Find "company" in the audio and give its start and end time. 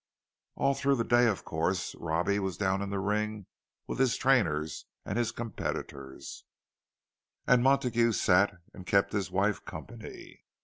9.63-10.43